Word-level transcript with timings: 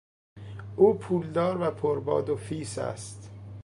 او 0.75 0.93
پولدار 0.93 1.57
و 1.61 1.71
پر 1.71 1.99
باد 1.99 2.29
و 2.29 2.35
فیس 2.35 2.77
است. 2.77 3.31